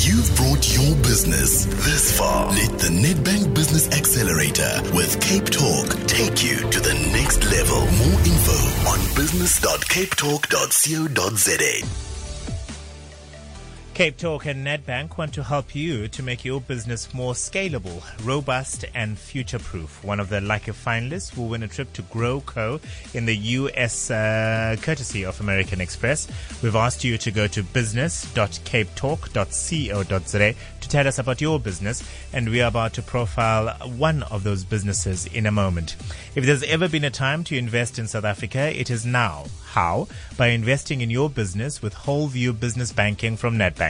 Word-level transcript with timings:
You've 0.00 0.30
brought 0.36 0.76
your 0.76 0.94
business 1.02 1.64
this 1.84 2.16
far. 2.16 2.52
Let 2.52 2.78
the 2.78 2.86
Nedbank 2.88 3.52
Business 3.52 3.88
Accelerator 3.90 4.80
with 4.94 5.20
Cape 5.20 5.50
Talk 5.50 5.88
take 6.06 6.44
you 6.44 6.58
to 6.70 6.78
the 6.78 6.94
next 7.12 7.42
level. 7.50 7.80
More 7.80 8.20
info 8.20 8.88
on 8.88 9.00
business.capetalk.co.za. 9.16 12.07
Cape 13.98 14.16
Talk 14.16 14.46
and 14.46 14.64
Nedbank 14.64 15.18
want 15.18 15.34
to 15.34 15.42
help 15.42 15.74
you 15.74 16.06
to 16.06 16.22
make 16.22 16.44
your 16.44 16.60
business 16.60 17.12
more 17.12 17.32
scalable, 17.32 18.00
robust, 18.24 18.84
and 18.94 19.18
future 19.18 19.58
proof. 19.58 20.04
One 20.04 20.20
of 20.20 20.28
the 20.28 20.40
lucky 20.40 20.70
finalists 20.70 21.36
will 21.36 21.48
win 21.48 21.64
a 21.64 21.66
trip 21.66 21.92
to 21.94 22.04
GrowCo 22.04 22.80
in 23.12 23.26
the 23.26 23.34
US, 23.34 24.12
uh, 24.12 24.76
courtesy 24.80 25.24
of 25.24 25.40
American 25.40 25.80
Express. 25.80 26.28
We've 26.62 26.76
asked 26.76 27.02
you 27.02 27.18
to 27.18 27.32
go 27.32 27.48
to 27.48 27.64
business.capetalk.co.za 27.64 30.54
to 30.80 30.88
tell 30.88 31.08
us 31.08 31.18
about 31.18 31.40
your 31.40 31.58
business, 31.58 32.04
and 32.32 32.50
we 32.50 32.60
are 32.60 32.68
about 32.68 32.92
to 32.92 33.02
profile 33.02 33.76
one 33.96 34.22
of 34.22 34.44
those 34.44 34.62
businesses 34.62 35.26
in 35.26 35.44
a 35.44 35.50
moment. 35.50 35.96
If 36.36 36.46
there's 36.46 36.62
ever 36.62 36.88
been 36.88 37.02
a 37.02 37.10
time 37.10 37.42
to 37.44 37.58
invest 37.58 37.98
in 37.98 38.06
South 38.06 38.24
Africa, 38.24 38.70
it 38.78 38.90
is 38.90 39.04
now. 39.04 39.46
How? 39.66 40.06
By 40.36 40.48
investing 40.48 41.00
in 41.00 41.10
your 41.10 41.28
business 41.28 41.82
with 41.82 41.94
Whole 41.94 42.28
View 42.28 42.52
Business 42.52 42.92
Banking 42.92 43.36
from 43.36 43.58
Nedbank. 43.58 43.87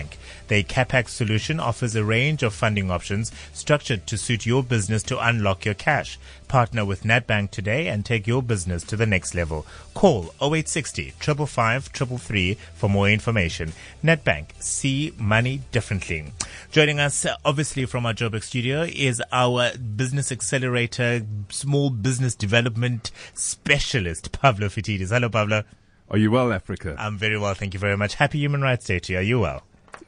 The 0.49 0.65
CapEx 0.65 1.09
solution 1.09 1.61
offers 1.61 1.95
a 1.95 2.05
range 2.05 2.43
of 2.43 2.55
funding 2.55 2.91
options 2.91 3.33
structured 3.53 4.07
to 4.07 4.17
suit 4.17 4.47
your 4.47 4.63
business 4.63 5.03
to 5.05 5.19
unlock 5.19 5.65
your 5.65 5.75
cash. 5.75 6.19
Partner 6.49 6.85
with 6.85 7.03
Nedbank 7.03 7.51
today 7.51 7.89
and 7.89 8.05
take 8.05 8.27
your 8.27 8.43
business 8.43 8.83
to 8.85 8.97
the 8.97 9.05
next 9.05 9.35
level. 9.35 9.67
Call 9.95 10.35
0860 10.41 11.11
555 11.11 11.85
333 11.87 12.55
for 12.75 12.89
more 12.89 13.11
information. 13.11 13.73
Nedbank, 14.03 14.61
see 14.61 15.13
money 15.19 15.61
differently. 15.73 16.33
Joining 16.71 16.99
us, 16.99 17.27
obviously, 17.45 17.85
from 17.85 18.07
our 18.07 18.15
Joburg 18.15 18.43
studio 18.43 18.83
is 18.83 19.23
our 19.33 19.77
business 19.77 20.33
accelerator, 20.33 21.23
small 21.51 21.91
business 21.91 22.35
development 22.35 23.11
specialist, 23.35 24.33
Pavlo 24.33 24.69
Phitidis. 24.69 25.11
Hello, 25.11 25.29
Pablo. 25.29 25.65
Are 26.11 26.19
you 26.19 26.31
well, 26.31 26.53
Africa? 26.53 26.97
I'm 26.99 27.19
very 27.19 27.39
well, 27.39 27.53
thank 27.53 27.75
you 27.75 27.81
very 27.81 27.97
much. 27.97 28.15
Happy 28.15 28.39
Human 28.39 28.63
Rights 28.63 28.87
Day 28.87 28.99
to 28.99 29.13
you. 29.13 29.19
Are 29.19 29.23
you 29.23 29.41
well? 29.41 29.63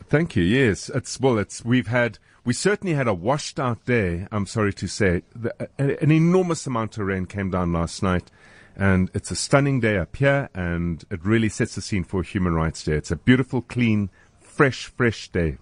Thank 0.08 0.34
you. 0.36 0.42
Yes, 0.42 0.90
it's 0.92 1.20
well. 1.20 1.38
It's 1.38 1.64
we've 1.64 1.86
had 1.86 2.18
we 2.44 2.52
certainly 2.52 2.94
had 2.94 3.06
a 3.06 3.14
washed 3.14 3.60
out 3.60 3.84
day. 3.84 4.26
I'm 4.32 4.46
sorry 4.46 4.72
to 4.74 4.86
say, 4.88 5.22
the, 5.34 5.54
a, 5.78 6.02
an 6.02 6.10
enormous 6.10 6.66
amount 6.66 6.98
of 6.98 7.06
rain 7.06 7.26
came 7.26 7.50
down 7.50 7.72
last 7.72 8.02
night, 8.02 8.30
and 8.76 9.10
it's 9.14 9.30
a 9.30 9.36
stunning 9.36 9.80
day 9.80 9.98
up 9.98 10.16
here, 10.16 10.48
and 10.54 11.04
it 11.10 11.24
really 11.24 11.48
sets 11.48 11.74
the 11.74 11.82
scene 11.82 12.04
for 12.04 12.22
Human 12.22 12.54
Rights 12.54 12.82
Day. 12.82 12.94
It's 12.94 13.10
a 13.10 13.16
beautiful, 13.16 13.62
clean, 13.62 14.10
fresh, 14.40 14.86
fresh 14.86 15.28
day. 15.28 15.58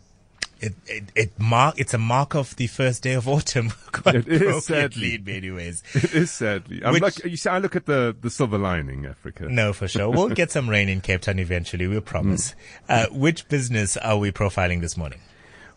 It, 0.60 0.74
it, 0.86 1.04
it 1.14 1.38
mark, 1.38 1.78
it's 1.78 1.94
a 1.94 1.98
mark 1.98 2.34
of 2.34 2.56
the 2.56 2.66
first 2.66 3.02
day 3.04 3.12
of 3.14 3.28
autumn. 3.28 3.70
Quite 3.92 4.16
It 4.16 4.28
is, 4.28 4.64
sadly. 4.66 5.14
in 5.14 5.24
many 5.24 5.50
ways. 5.52 5.82
It 5.94 6.12
is 6.14 6.30
sadly. 6.32 6.82
I'm 6.84 6.94
Which- 6.94 7.02
like 7.02 7.24
you 7.24 7.36
see. 7.36 7.48
I 7.48 7.58
look 7.58 7.76
at 7.76 7.86
the 7.86 8.16
the 8.20 8.28
silver 8.30 8.58
lining, 8.58 9.06
Africa. 9.06 9.46
No, 9.48 9.72
for 9.72 9.86
sure. 9.86 10.10
We'll 10.10 10.28
get 10.42 10.50
some 10.50 10.68
rain 10.68 10.88
in 10.88 11.00
Cape 11.00 11.20
Town 11.20 11.38
eventually, 11.38 11.86
we'll 11.86 12.00
promise. 12.00 12.54
Uh, 12.88 13.06
which 13.12 13.48
business 13.48 13.96
are 13.98 14.18
we 14.18 14.32
profiling 14.32 14.80
this 14.80 14.96
morning? 14.96 15.20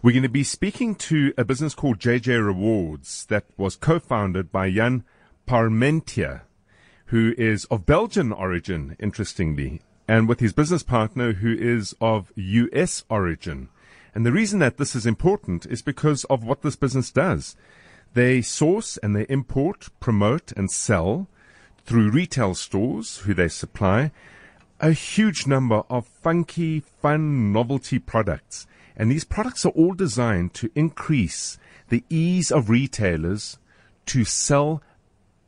We're 0.01 0.13
going 0.13 0.23
to 0.23 0.29
be 0.29 0.43
speaking 0.43 0.95
to 0.95 1.31
a 1.37 1.45
business 1.45 1.75
called 1.75 1.99
JJ 1.99 2.43
Rewards 2.43 3.25
that 3.27 3.45
was 3.57 3.75
co-founded 3.75 4.51
by 4.51 4.71
Jan 4.71 5.03
Parmentier, 5.47 6.41
who 7.07 7.35
is 7.37 7.65
of 7.65 7.85
Belgian 7.85 8.31
origin, 8.31 8.95
interestingly, 8.99 9.81
and 10.07 10.27
with 10.27 10.39
his 10.39 10.53
business 10.53 10.81
partner 10.81 11.33
who 11.33 11.53
is 11.53 11.93
of 12.01 12.31
US 12.35 13.03
origin. 13.09 13.69
And 14.13 14.25
the 14.25 14.31
reason 14.31 14.59
that 14.59 14.77
this 14.77 14.95
is 14.95 15.05
important 15.05 15.65
is 15.65 15.81
because 15.81 16.25
of 16.25 16.43
what 16.43 16.61
this 16.61 16.75
business 16.75 17.11
does. 17.11 17.55
They 18.13 18.41
source 18.41 18.97
and 18.97 19.15
they 19.15 19.25
import, 19.29 19.87
promote 19.99 20.51
and 20.51 20.69
sell 20.69 21.27
through 21.85 22.11
retail 22.11 22.53
stores 22.55 23.19
who 23.19 23.33
they 23.33 23.47
supply 23.47 24.11
a 24.81 24.91
huge 24.91 25.47
number 25.47 25.83
of 25.89 26.07
funky, 26.07 26.79
fun, 26.79 27.53
novelty 27.53 27.99
products. 27.99 28.67
And 28.97 29.09
these 29.09 29.23
products 29.23 29.65
are 29.65 29.69
all 29.69 29.93
designed 29.93 30.53
to 30.55 30.71
increase 30.75 31.57
the 31.89 32.03
ease 32.09 32.51
of 32.51 32.69
retailers 32.69 33.59
to 34.07 34.25
sell 34.25 34.81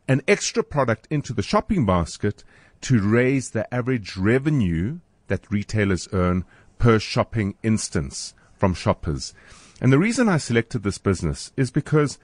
an 0.07 0.21
extra 0.27 0.63
product 0.63 1.07
into 1.09 1.33
the 1.33 1.41
shopping 1.41 1.85
basket 1.85 2.43
to 2.81 3.01
raise 3.01 3.49
the 3.49 3.71
average 3.73 4.15
revenue 4.15 4.99
that 5.27 5.51
retailers 5.51 6.07
earn 6.13 6.45
per 6.77 6.99
shopping 6.99 7.55
instance 7.63 8.33
from 8.63 8.73
shoppers. 8.73 9.33
And 9.81 9.91
the 9.91 9.99
reason 9.99 10.29
I 10.29 10.37
selected 10.37 10.83
this 10.83 10.97
business 10.97 11.51
is 11.57 11.69
because 11.69 12.17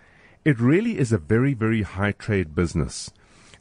it 0.46 0.58
really 0.58 0.98
is 0.98 1.12
a 1.12 1.18
very, 1.18 1.54
very 1.54 1.82
high 1.82 2.14
trade 2.14 2.56
business. 2.56 3.12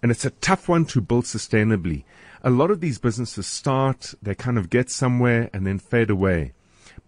And 0.00 0.12
it's 0.12 0.24
a 0.24 0.30
tough 0.30 0.68
one 0.68 0.84
to 0.84 1.00
build 1.00 1.24
sustainably. 1.24 2.04
A 2.40 2.50
lot 2.50 2.70
of 2.70 2.80
these 2.80 3.00
businesses 3.00 3.48
start, 3.48 4.14
they 4.22 4.36
kind 4.36 4.58
of 4.58 4.70
get 4.70 4.90
somewhere 4.90 5.50
and 5.52 5.66
then 5.66 5.80
fade 5.80 6.08
away. 6.08 6.52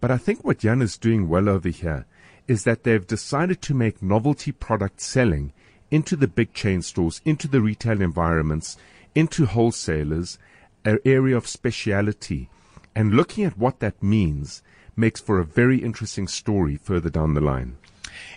But 0.01 0.11
I 0.11 0.17
think 0.17 0.43
what 0.43 0.59
Jan 0.59 0.83
is 0.83 0.99
doing 0.99 1.29
well 1.29 1.49
over 1.49 1.69
here 1.69 2.05
is 2.49 2.65
that 2.65 2.83
they've 2.83 3.07
decided 3.07 3.63
to 3.63 3.73
make 3.73 4.03
novelty 4.03 4.51
product 4.51 5.01
selling 5.01 5.53
into 5.93 6.17
the 6.17 6.27
big 6.27 6.53
chain 6.53 6.83
stores, 6.83 7.21
into 7.25 7.47
the 7.47 7.61
retail 7.61 8.03
environments, 8.03 8.77
into 9.15 9.47
wholesalers, 9.47 10.37
an 10.85 10.99
area 11.05 11.37
of 11.37 11.47
speciality. 11.47 12.51
And 12.97 13.15
looking 13.15 13.45
at 13.45 13.57
what 13.57 13.79
that 13.79 14.03
means 14.03 14.65
makes 15.01 15.21
for 15.21 15.41
a 15.41 15.45
very 15.45 15.79
interesting 15.79 16.29
story 16.29 16.77
further 16.77 17.11
down 17.11 17.35
the 17.35 17.41
line. 17.41 17.77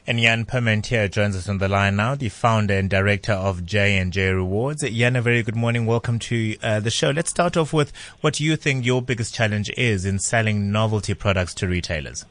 And 0.08 0.20
Jan 0.20 0.46
Parmentier 0.46 1.10
joins 1.10 1.36
us 1.36 1.48
on 1.48 1.60
the 1.60 1.70
line 1.70 1.96
now, 1.96 2.16
the 2.16 2.30
founder 2.30 2.74
and 2.74 2.90
director 2.90 3.34
of 3.34 3.66
J 3.66 3.98
and 3.98 4.12
J 4.12 4.32
Rewards. 4.32 4.82
Jan, 4.82 5.16
a 5.16 5.22
very 5.22 5.44
good 5.44 5.56
morning. 5.56 5.86
Welcome 5.86 6.20
to 6.20 6.58
uh, 6.62 6.80
the 6.80 6.90
show. 6.90 7.12
Let's 7.12 7.30
start 7.30 7.56
off 7.56 7.72
with 7.72 7.94
what 8.22 8.40
you 8.40 8.56
think 8.58 8.86
your 8.86 9.02
biggest 9.02 9.34
challenge 9.34 9.70
is 9.78 10.06
in 10.06 10.20
selling 10.20 10.72
novelty 10.72 11.14
products 11.14 11.54
to 11.56 11.68
retailers. 11.68 12.26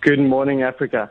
Good 0.00 0.20
morning, 0.20 0.62
Africa. 0.62 1.10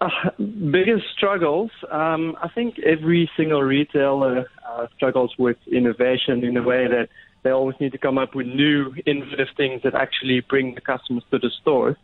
Uh, 0.00 0.08
biggest 0.38 1.04
struggles. 1.16 1.70
Um, 1.90 2.36
I 2.40 2.48
think 2.48 2.78
every 2.78 3.30
single 3.36 3.62
retailer 3.62 4.46
uh, 4.68 4.86
struggles 4.94 5.34
with 5.38 5.56
innovation 5.66 6.44
in 6.44 6.56
a 6.56 6.62
way 6.62 6.86
that 6.86 7.08
they 7.44 7.50
always 7.50 7.76
need 7.78 7.92
to 7.92 7.98
come 7.98 8.18
up 8.18 8.34
with 8.34 8.46
new, 8.46 8.92
innovative 9.06 9.48
things 9.56 9.82
that 9.84 9.94
actually 9.94 10.40
bring 10.40 10.74
the 10.74 10.80
customers 10.80 11.22
to 11.30 11.38
the 11.38 11.50
stores. 11.60 11.96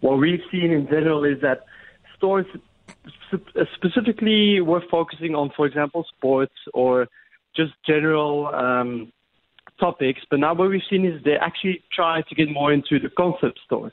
What 0.00 0.18
we've 0.18 0.42
seen 0.52 0.70
in 0.70 0.86
general 0.86 1.24
is 1.24 1.40
that 1.40 1.64
stores 2.16 2.46
uh, 3.32 3.64
specifically 3.74 4.60
were 4.60 4.82
focusing 4.90 5.34
on, 5.34 5.50
for 5.56 5.66
example, 5.66 6.04
sports 6.16 6.54
or 6.74 7.08
just 7.56 7.72
general 7.86 8.46
um, 8.54 9.12
topics. 9.80 10.20
But 10.30 10.40
now 10.40 10.54
what 10.54 10.68
we've 10.68 10.82
seen 10.88 11.04
is 11.06 11.22
they 11.24 11.36
actually 11.36 11.82
try 11.92 12.22
to 12.28 12.34
get 12.34 12.50
more 12.50 12.72
into 12.72 13.00
the 13.00 13.08
concept 13.08 13.60
stores. 13.64 13.92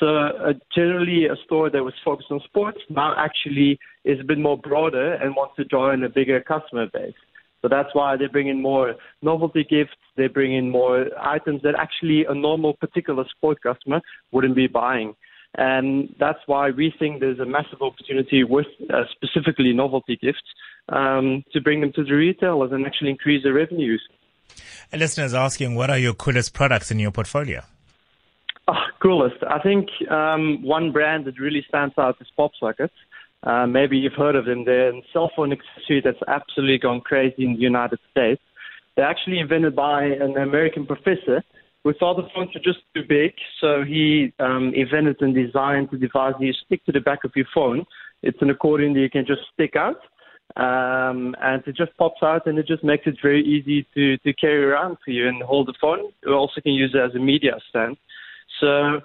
So 0.00 0.16
uh, 0.16 0.54
generally, 0.74 1.26
a 1.26 1.36
store 1.44 1.70
that 1.70 1.84
was 1.84 1.94
focused 2.04 2.32
on 2.32 2.40
sports 2.40 2.80
now 2.90 3.14
actually 3.16 3.78
is 4.04 4.18
a 4.18 4.24
bit 4.24 4.38
more 4.38 4.58
broader 4.58 5.14
and 5.14 5.36
wants 5.36 5.54
to 5.56 5.64
draw 5.64 5.92
in 5.92 6.02
a 6.02 6.08
bigger 6.08 6.40
customer 6.40 6.88
base. 6.92 7.14
So 7.62 7.68
that's 7.68 7.94
why 7.94 8.16
they 8.16 8.26
bring 8.26 8.48
in 8.48 8.60
more 8.60 8.96
novelty 9.22 9.64
gifts. 9.64 9.96
They 10.16 10.26
bring 10.26 10.52
in 10.52 10.68
more 10.70 11.06
items 11.18 11.62
that 11.62 11.74
actually 11.78 12.26
a 12.28 12.34
normal 12.34 12.74
particular 12.74 13.24
sport 13.34 13.62
customer 13.62 14.00
wouldn't 14.32 14.56
be 14.56 14.66
buying. 14.66 15.14
And 15.54 16.14
that's 16.18 16.40
why 16.46 16.70
we 16.70 16.92
think 16.98 17.20
there's 17.20 17.38
a 17.38 17.44
massive 17.44 17.82
opportunity 17.82 18.42
with 18.42 18.66
uh, 18.92 19.04
specifically 19.12 19.72
novelty 19.72 20.16
gifts 20.20 20.42
um, 20.88 21.44
to 21.52 21.60
bring 21.60 21.80
them 21.80 21.92
to 21.92 22.04
the 22.04 22.12
retailers 22.12 22.72
and 22.72 22.84
actually 22.86 23.10
increase 23.10 23.42
their 23.44 23.52
revenues. 23.52 24.02
A 24.92 24.96
listener 24.96 25.24
is 25.24 25.34
asking, 25.34 25.74
what 25.74 25.88
are 25.90 25.98
your 25.98 26.14
coolest 26.14 26.54
products 26.54 26.90
in 26.90 26.98
your 26.98 27.10
portfolio? 27.10 27.62
Ah, 28.68 28.86
coolest. 29.00 29.42
I 29.48 29.58
think 29.58 29.88
um, 30.10 30.62
one 30.62 30.92
brand 30.92 31.26
that 31.26 31.38
really 31.38 31.64
stands 31.68 31.94
out 31.98 32.16
is 32.20 32.28
PopSockets. 32.38 32.90
Uh, 33.44 33.66
maybe 33.66 33.96
you've 33.96 34.12
heard 34.12 34.36
of 34.36 34.44
them. 34.44 34.64
They're 34.64 34.90
a 34.90 35.02
cell 35.12 35.30
phone 35.34 35.52
accessory 35.52 36.00
that's 36.04 36.22
absolutely 36.28 36.78
gone 36.78 37.00
crazy 37.00 37.44
in 37.44 37.54
the 37.54 37.60
United 37.60 37.98
States. 38.10 38.40
They're 38.96 39.08
actually 39.08 39.40
invented 39.40 39.74
by 39.74 40.04
an 40.04 40.36
American 40.36 40.86
professor 40.86 41.42
who 41.82 41.92
thought 41.94 42.16
the 42.16 42.28
phones 42.34 42.50
were 42.54 42.60
just 42.60 42.78
too 42.94 43.02
big, 43.08 43.32
so 43.60 43.82
he 43.82 44.32
um, 44.38 44.72
invented 44.74 45.16
and 45.20 45.34
designed 45.34 45.88
the 45.90 45.98
device 45.98 46.34
that 46.38 46.44
you 46.44 46.52
stick 46.64 46.84
to 46.84 46.92
the 46.92 47.00
back 47.00 47.24
of 47.24 47.32
your 47.34 47.46
phone. 47.52 47.84
It's 48.22 48.40
an 48.40 48.50
accordion 48.50 48.92
that 48.92 49.00
you 49.00 49.10
can 49.10 49.26
just 49.26 49.40
stick 49.52 49.74
out, 49.74 49.96
um, 50.56 51.34
and 51.40 51.62
it 51.66 51.74
just 51.74 51.96
pops 51.96 52.22
out, 52.22 52.46
and 52.46 52.58
it 52.58 52.68
just 52.68 52.84
makes 52.84 53.06
it 53.06 53.16
very 53.20 53.42
easy 53.44 53.84
to, 53.94 54.16
to 54.18 54.32
carry 54.34 54.62
around 54.62 54.98
for 55.04 55.10
you 55.10 55.26
and 55.26 55.42
hold 55.42 55.66
the 55.66 55.74
phone. 55.80 56.12
You 56.24 56.34
also 56.34 56.60
can 56.60 56.72
use 56.72 56.92
it 56.94 56.98
as 56.98 57.16
a 57.16 57.18
media 57.18 57.58
stand. 57.68 57.96
So 58.60 59.00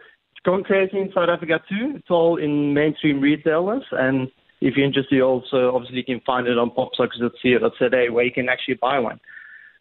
gone 0.48 0.64
crazy 0.64 0.98
in 0.98 1.12
South 1.14 1.28
Africa 1.28 1.60
too. 1.68 1.96
It's 1.98 2.10
all 2.10 2.38
in 2.38 2.74
mainstream 2.74 3.20
retailers, 3.20 3.84
and 3.92 4.30
if 4.62 4.76
you're 4.78 4.86
interested, 4.86 5.22
also 5.22 5.76
obviously 5.76 5.98
you 5.98 6.06
can 6.06 6.22
find 6.26 6.48
it 6.48 6.58
on 6.58 6.72
popsockets.co.za 6.72 8.14
where 8.14 8.24
you 8.24 8.32
can 8.32 8.48
actually 8.48 8.76
buy 8.76 8.98
one. 8.98 9.20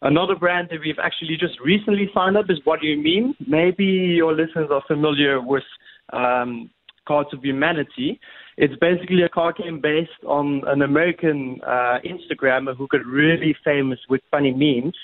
Another 0.01 0.35
brand 0.35 0.67
that 0.69 0.81
we've 0.83 0.99
actually 1.01 1.37
just 1.39 1.57
recently 1.63 2.09
signed 2.13 2.35
up 2.35 2.45
is 2.49 2.59
What 2.65 2.81
Do 2.81 2.87
You 2.87 2.97
Meme? 2.97 3.35
Maybe 3.47 3.85
your 3.85 4.33
listeners 4.33 4.67
are 4.69 4.83
familiar 4.87 5.41
with 5.41 5.63
um, 6.11 6.69
Cards 7.07 7.29
of 7.33 7.43
Humanity. 7.43 8.19
It's 8.57 8.75
basically 8.81 9.23
a 9.23 9.29
card 9.29 9.55
game 9.55 9.79
based 9.81 10.21
on 10.27 10.63
an 10.67 10.81
American 10.81 11.61
uh, 11.65 11.99
Instagrammer 12.05 12.75
who 12.75 12.89
got 12.89 13.05
really 13.05 13.55
famous 13.63 13.99
with 14.09 14.21
funny 14.29 14.51
memes. 14.51 14.97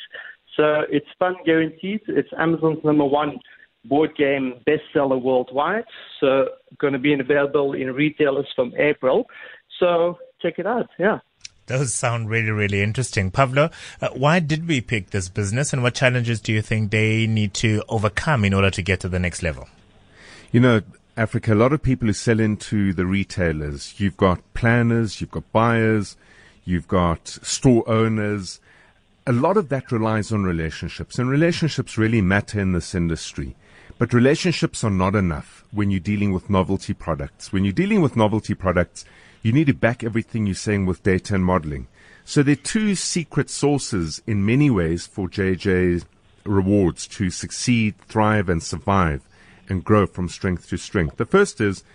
So 0.57 0.81
it's 0.91 1.07
fun 1.17 1.35
guaranteed. 1.45 2.01
It's 2.07 2.29
Amazon's 2.37 2.83
number 2.83 3.05
one 3.05 3.39
board 3.85 4.15
game 4.15 4.55
bestseller 4.67 5.21
worldwide. 5.21 5.85
So 6.19 6.45
going 6.79 6.93
to 6.93 6.99
be 6.99 7.13
available 7.13 7.73
in 7.73 7.91
retailers 7.93 8.47
from 8.55 8.73
April. 8.77 9.25
So 9.79 10.17
check 10.41 10.55
it 10.57 10.67
out. 10.67 10.89
Yeah. 10.97 11.19
Those 11.67 11.93
sound 11.93 12.29
really, 12.29 12.51
really 12.51 12.81
interesting. 12.81 13.31
Pavlo, 13.31 13.69
uh, 14.01 14.09
why 14.09 14.39
did 14.39 14.67
we 14.67 14.81
pick 14.81 15.11
this 15.11 15.29
business 15.29 15.71
and 15.71 15.81
what 15.81 15.93
challenges 15.93 16.41
do 16.41 16.51
you 16.51 16.61
think 16.61 16.91
they 16.91 17.25
need 17.25 17.53
to 17.55 17.83
overcome 17.87 18.43
in 18.43 18.53
order 18.53 18.69
to 18.69 18.81
get 18.81 18.99
to 19.01 19.09
the 19.09 19.19
next 19.19 19.41
level? 19.41 19.69
You 20.51 20.59
know, 20.59 20.81
Africa, 21.15 21.53
a 21.53 21.55
lot 21.55 21.71
of 21.71 21.81
people 21.81 22.07
who 22.07 22.13
sell 22.13 22.39
into 22.39 22.91
the 22.91 23.05
retailers, 23.05 23.99
you've 23.99 24.17
got 24.17 24.41
planners, 24.53 25.21
you've 25.21 25.31
got 25.31 25.49
buyers, 25.53 26.17
you've 26.65 26.87
got 26.87 27.27
store 27.27 27.87
owners. 27.89 28.59
A 29.25 29.31
lot 29.31 29.55
of 29.55 29.69
that 29.69 29.91
relies 29.91 30.31
on 30.33 30.43
relationships, 30.43 31.17
and 31.17 31.29
relationships 31.29 31.97
really 31.97 32.21
matter 32.21 32.59
in 32.59 32.73
this 32.73 32.93
industry. 32.93 33.55
But 34.03 34.11
relationships 34.11 34.83
are 34.83 34.89
not 34.89 35.15
enough 35.15 35.63
when 35.71 35.89
you're 35.89 36.01
dealing 36.01 36.33
with 36.33 36.49
novelty 36.49 36.93
products. 36.93 37.53
When 37.53 37.63
you're 37.63 37.71
dealing 37.71 38.01
with 38.01 38.17
novelty 38.17 38.53
products, 38.53 39.05
you 39.41 39.53
need 39.53 39.67
to 39.67 39.73
back 39.73 40.03
everything 40.03 40.45
you're 40.45 40.55
saying 40.55 40.85
with 40.85 41.03
data 41.03 41.35
and 41.35 41.45
modeling. 41.45 41.87
So 42.25 42.43
there 42.43 42.51
are 42.51 42.67
two 42.75 42.95
secret 42.95 43.49
sources 43.49 44.21
in 44.27 44.45
many 44.45 44.69
ways 44.69 45.07
for 45.07 45.29
JJ 45.29 46.03
rewards 46.43 47.07
to 47.15 47.29
succeed, 47.29 47.97
thrive, 47.99 48.49
and 48.49 48.61
survive 48.61 49.21
and 49.69 49.85
grow 49.85 50.05
from 50.05 50.27
strength 50.27 50.67
to 50.71 50.77
strength. 50.77 51.15
The 51.15 51.25
first 51.25 51.61
is 51.61 51.85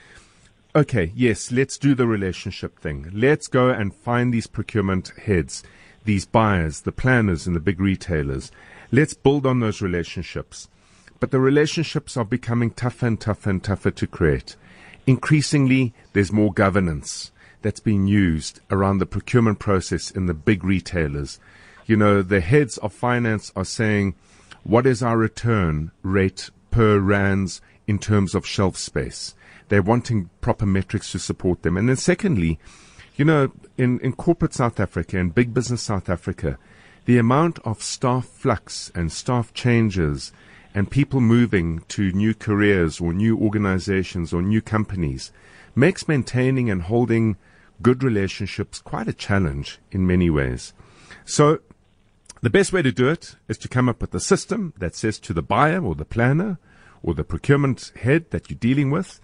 okay, 0.75 1.13
yes, 1.15 1.53
let's 1.53 1.77
do 1.77 1.95
the 1.95 2.07
relationship 2.07 2.79
thing. 2.79 3.11
Let's 3.13 3.49
go 3.49 3.69
and 3.69 3.95
find 3.95 4.33
these 4.33 4.47
procurement 4.47 5.13
heads, 5.27 5.63
these 6.07 6.25
buyers, 6.25 6.81
the 6.81 6.91
planners, 6.91 7.47
and 7.47 7.55
the 7.55 7.61
big 7.61 7.79
retailers. 7.79 8.51
Let's 8.91 9.13
build 9.13 9.45
on 9.45 9.61
those 9.61 9.83
relationships. 9.83 10.69
But 11.21 11.31
the 11.31 11.41
relationships 11.41 12.17
are 12.17 12.25
becoming 12.25 12.71
tougher 12.71 13.07
and 13.07 13.21
tougher 13.21 13.51
and 13.51 13.63
tougher 13.63 13.91
to 13.91 14.07
create. 14.07 14.57
Increasingly, 15.07 15.95
there's 16.13 16.33
more 16.33 16.53
governance 16.53 17.33
that's 17.63 17.81
being 17.81 18.07
used 18.07 18.61
around 18.71 18.99
the 18.99 19.07
procurement 19.07 19.59
process 19.59 20.11
in 20.11 20.27
the 20.27 20.35
big 20.35 20.63
retailers. 20.65 21.41
You 21.87 21.97
know, 21.97 22.23
the 22.23 22.41
heads 22.41 22.79
of 22.79 22.93
finance 22.93 23.51
are 23.57 23.65
saying, 23.65 24.15
what 24.63 24.87
is 24.87 25.03
our 25.03 25.17
return 25.17 25.91
rate 26.03 26.51
per 26.71 26.99
rands 26.99 27.61
in 27.87 27.99
terms 27.99 28.35
of 28.35 28.47
shelf 28.47 28.77
space? 28.77 29.35
They're 29.69 29.83
wanting 29.83 30.31
proper 30.41 30.67
metrics 30.67 31.13
to 31.13 31.19
support 31.19 31.63
them. 31.63 31.77
And 31.77 31.89
then 31.89 31.97
secondly, 31.97 32.59
you 33.17 33.25
know, 33.25 33.51
in, 33.77 33.99
in 34.01 34.13
corporate 34.13 34.55
South 34.55 34.79
Africa 34.79 35.19
and 35.19 35.35
big 35.35 35.53
business 35.53 35.83
South 35.83 36.09
Africa, 36.09 36.59
the 37.07 37.19
amount 37.19 37.59
of 37.61 37.83
staff 37.83 38.27
flux 38.27 38.93
and 38.95 39.11
staff 39.11 39.53
changes 39.55 40.33
and 40.75 40.91
people 40.91 41.21
moving 41.21 41.81
to 41.89 42.13
new 42.13 42.35
careers 42.35 43.01
or 43.01 43.13
new 43.13 43.39
organizations 43.39 44.33
or 44.33 44.43
new 44.43 44.61
companies 44.61 45.33
makes 45.75 46.09
maintaining 46.09 46.71
and 46.71 46.83
holding 46.83 47.37
good 47.81 48.03
relationships 48.03 48.81
quite 48.81 49.09
a 49.09 49.13
challenge 49.13 49.79
in 49.91 50.07
many 50.07 50.29
ways. 50.29 50.73
So 51.25 51.61
the 52.41 52.51
best 52.51 52.73
way 52.73 52.83
to 52.83 52.93
do 52.93 53.09
it 53.09 53.37
is 53.49 53.59
to 53.59 53.69
come 53.69 53.89
up 53.89 54.01
with 54.01 54.15
a 54.15 54.21
system 54.21 54.73
that 54.79 54.95
says 54.95 55.19
to 55.21 55.33
the 55.33 55.43
buyer 55.43 55.83
or 55.83 55.95
the 55.95 56.05
planner 56.05 56.59
or 57.03 57.15
the 57.15 57.25
procurement 57.25 57.93
head 58.01 58.31
that 58.31 58.51
you're 58.51 58.59
dealing 58.59 58.91
with, 58.91 59.21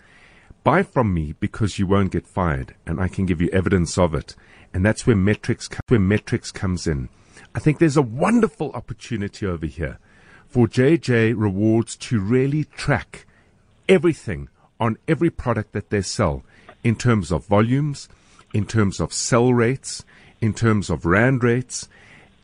buy 0.62 0.82
from 0.82 1.12
me 1.12 1.34
because 1.38 1.78
you 1.78 1.86
won't 1.86 2.12
get 2.12 2.26
fired 2.26 2.74
and 2.86 3.00
I 3.00 3.08
can 3.08 3.26
give 3.26 3.40
you 3.40 3.50
evidence 3.50 3.98
of 3.98 4.14
it. 4.14 4.34
And 4.72 4.84
that's 4.84 5.06
where 5.06 5.16
metrics, 5.16 5.68
where 5.88 6.00
metrics 6.00 6.50
comes 6.50 6.86
in. 6.86 7.08
I 7.54 7.60
think 7.60 7.78
there's 7.78 7.96
a 7.96 8.02
wonderful 8.02 8.72
opportunity 8.72 9.46
over 9.46 9.66
here 9.66 9.98
for 10.54 10.68
JJ 10.68 11.34
Rewards 11.36 11.96
to 11.96 12.20
really 12.20 12.62
track 12.62 13.26
everything 13.88 14.48
on 14.78 14.96
every 15.08 15.28
product 15.28 15.72
that 15.72 15.90
they 15.90 16.00
sell 16.00 16.44
in 16.84 16.94
terms 16.94 17.32
of 17.32 17.44
volumes, 17.46 18.08
in 18.52 18.64
terms 18.64 19.00
of 19.00 19.12
sell 19.12 19.52
rates, 19.52 20.04
in 20.40 20.54
terms 20.54 20.90
of 20.90 21.04
rand 21.04 21.42
rates, 21.42 21.88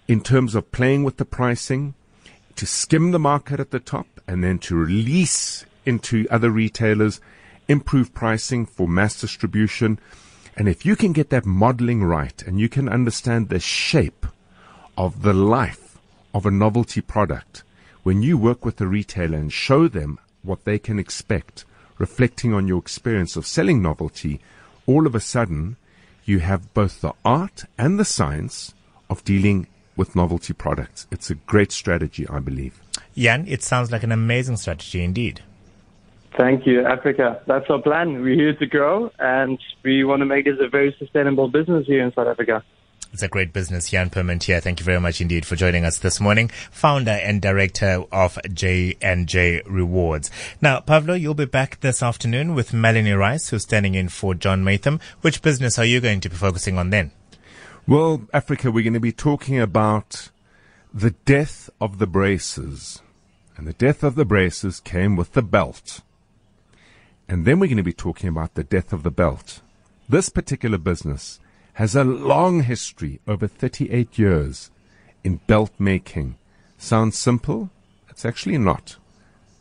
in 0.08 0.20
terms 0.20 0.56
of 0.56 0.72
playing 0.72 1.04
with 1.04 1.18
the 1.18 1.24
pricing, 1.24 1.94
to 2.56 2.66
skim 2.66 3.12
the 3.12 3.18
market 3.20 3.60
at 3.60 3.70
the 3.70 3.78
top 3.78 4.08
and 4.26 4.42
then 4.42 4.58
to 4.58 4.74
release 4.74 5.64
into 5.86 6.26
other 6.32 6.50
retailers, 6.50 7.20
improve 7.68 8.12
pricing 8.12 8.66
for 8.66 8.88
mass 8.88 9.20
distribution. 9.20 10.00
And 10.56 10.68
if 10.68 10.84
you 10.84 10.96
can 10.96 11.12
get 11.12 11.30
that 11.30 11.46
modeling 11.46 12.02
right 12.02 12.42
and 12.42 12.58
you 12.58 12.68
can 12.68 12.88
understand 12.88 13.50
the 13.50 13.60
shape 13.60 14.26
of 14.98 15.22
the 15.22 15.32
life 15.32 15.96
of 16.34 16.44
a 16.44 16.50
novelty 16.50 17.00
product, 17.00 17.62
when 18.02 18.22
you 18.22 18.38
work 18.38 18.64
with 18.64 18.76
the 18.76 18.86
retailer 18.86 19.36
and 19.36 19.52
show 19.52 19.88
them 19.88 20.18
what 20.42 20.64
they 20.64 20.78
can 20.78 20.98
expect, 20.98 21.64
reflecting 21.98 22.54
on 22.54 22.66
your 22.66 22.78
experience 22.78 23.36
of 23.36 23.46
selling 23.46 23.82
novelty, 23.82 24.40
all 24.86 25.06
of 25.06 25.14
a 25.14 25.20
sudden 25.20 25.76
you 26.24 26.38
have 26.38 26.72
both 26.74 27.00
the 27.00 27.12
art 27.24 27.64
and 27.76 27.98
the 27.98 28.04
science 28.04 28.74
of 29.08 29.24
dealing 29.24 29.66
with 29.96 30.16
novelty 30.16 30.52
products. 30.52 31.06
It's 31.10 31.30
a 31.30 31.34
great 31.34 31.72
strategy, 31.72 32.26
I 32.28 32.38
believe. 32.38 32.80
Jan, 33.16 33.44
it 33.46 33.62
sounds 33.62 33.90
like 33.92 34.02
an 34.02 34.12
amazing 34.12 34.56
strategy 34.56 35.02
indeed. 35.04 35.42
Thank 36.38 36.66
you, 36.66 36.86
Africa. 36.86 37.42
That's 37.46 37.68
our 37.68 37.82
plan. 37.82 38.22
We're 38.22 38.36
here 38.36 38.54
to 38.54 38.66
grow 38.66 39.10
and 39.18 39.58
we 39.82 40.04
want 40.04 40.20
to 40.20 40.26
make 40.26 40.44
this 40.44 40.56
a 40.60 40.68
very 40.68 40.94
sustainable 40.98 41.48
business 41.48 41.86
here 41.86 42.02
in 42.02 42.14
South 42.14 42.28
Africa. 42.28 42.64
It's 43.12 43.22
a 43.24 43.28
great 43.28 43.52
business. 43.52 43.90
Jan 43.90 44.08
Parmentier, 44.08 44.62
thank 44.62 44.78
you 44.78 44.84
very 44.84 45.00
much 45.00 45.20
indeed 45.20 45.44
for 45.44 45.56
joining 45.56 45.84
us 45.84 45.98
this 45.98 46.20
morning. 46.20 46.48
Founder 46.70 47.10
and 47.10 47.42
director 47.42 48.04
of 48.12 48.38
J&J 48.52 49.62
Rewards. 49.66 50.30
Now, 50.60 50.78
Pavlo, 50.78 51.14
you'll 51.14 51.34
be 51.34 51.44
back 51.44 51.80
this 51.80 52.04
afternoon 52.04 52.54
with 52.54 52.72
Melanie 52.72 53.10
Rice, 53.12 53.48
who's 53.48 53.64
standing 53.64 53.96
in 53.96 54.10
for 54.10 54.34
John 54.34 54.62
Maytham. 54.62 55.00
Which 55.22 55.42
business 55.42 55.76
are 55.76 55.84
you 55.84 56.00
going 56.00 56.20
to 56.20 56.30
be 56.30 56.36
focusing 56.36 56.78
on 56.78 56.90
then? 56.90 57.10
Well, 57.84 58.28
Africa, 58.32 58.70
we're 58.70 58.84
going 58.84 58.94
to 58.94 59.00
be 59.00 59.12
talking 59.12 59.58
about 59.58 60.30
the 60.94 61.10
death 61.10 61.68
of 61.80 61.98
the 61.98 62.06
braces. 62.06 63.02
And 63.56 63.66
the 63.66 63.72
death 63.72 64.04
of 64.04 64.14
the 64.14 64.24
braces 64.24 64.78
came 64.78 65.16
with 65.16 65.32
the 65.32 65.42
belt. 65.42 66.00
And 67.28 67.44
then 67.44 67.58
we're 67.58 67.66
going 67.66 67.76
to 67.76 67.82
be 67.82 67.92
talking 67.92 68.28
about 68.28 68.54
the 68.54 68.64
death 68.64 68.92
of 68.92 69.02
the 69.02 69.10
belt. 69.10 69.62
This 70.08 70.28
particular 70.28 70.78
business 70.78 71.40
has 71.80 71.96
a 71.96 72.04
long 72.04 72.64
history 72.64 73.22
over 73.26 73.46
38 73.46 74.18
years 74.18 74.70
in 75.24 75.40
belt 75.46 75.70
making. 75.78 76.36
Sounds 76.76 77.16
simple? 77.16 77.70
It's 78.10 78.26
actually 78.26 78.58
not. 78.58 78.98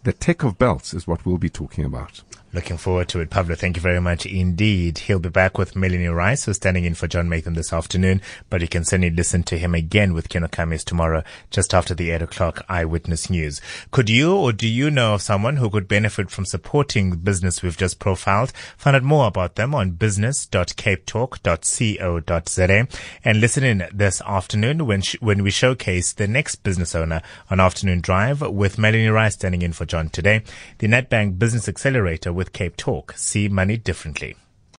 The 0.03 0.13
tech 0.13 0.43
of 0.43 0.57
belts 0.57 0.93
is 0.93 1.07
what 1.07 1.25
we'll 1.25 1.37
be 1.37 1.49
talking 1.49 1.83
about. 1.83 2.21
Looking 2.51 2.77
forward 2.77 3.09
to 3.09 3.19
it, 3.19 3.29
Pavlo. 3.29 3.53
Thank 3.53 3.75
you 3.75 3.81
very 3.81 4.01
much 4.01 4.25
indeed. 4.25 4.97
He'll 4.97 5.19
be 5.19 5.29
back 5.29 5.59
with 5.59 5.75
Melanie 5.75 6.07
Rice, 6.07 6.45
who's 6.45 6.55
standing 6.55 6.83
in 6.83 6.95
for 6.95 7.07
John 7.07 7.29
Maytham 7.29 7.53
this 7.53 7.71
afternoon, 7.71 8.23
but 8.49 8.61
you 8.61 8.67
can 8.67 8.83
certainly 8.83 9.11
listen 9.11 9.43
to 9.43 9.59
him 9.59 9.75
again 9.75 10.15
with 10.15 10.29
Kieno 10.29 10.49
Kammies 10.49 10.83
tomorrow, 10.83 11.21
just 11.51 11.75
after 11.75 11.93
the 11.93 12.09
8 12.09 12.23
o'clock 12.23 12.65
eyewitness 12.67 13.29
news. 13.29 13.61
Could 13.91 14.09
you 14.09 14.35
or 14.35 14.51
do 14.51 14.67
you 14.67 14.89
know 14.89 15.13
of 15.13 15.21
someone 15.21 15.57
who 15.57 15.69
could 15.69 15.87
benefit 15.87 16.31
from 16.31 16.45
supporting 16.45 17.11
the 17.11 17.17
business 17.17 17.61
we've 17.61 17.77
just 17.77 17.99
profiled? 17.99 18.51
Find 18.77 18.95
out 18.95 19.03
more 19.03 19.27
about 19.27 19.53
them 19.53 19.75
on 19.75 19.91
business.capetalk.co.za 19.91 22.87
and 23.23 23.39
listen 23.39 23.63
in 23.63 23.87
this 23.93 24.21
afternoon 24.21 24.87
when, 24.87 25.03
sh- 25.03 25.17
when 25.19 25.43
we 25.43 25.51
showcase 25.51 26.13
the 26.13 26.27
next 26.27 26.63
business 26.63 26.95
owner 26.95 27.21
on 27.51 27.59
Afternoon 27.59 28.01
Drive 28.01 28.41
with 28.41 28.79
Melanie 28.79 29.09
Rice 29.09 29.35
standing 29.35 29.61
in 29.61 29.73
for 29.73 29.85
John 29.89 30.09
today. 30.09 30.43
The 30.77 30.87
Nedbank 30.87 31.39
Business 31.39 31.67
Accelerator 31.67 32.31
with 32.31 32.53
Cape 32.53 32.77
Talk. 32.77 33.13
See 33.17 33.49
money 33.49 33.75
differently. 33.75 34.35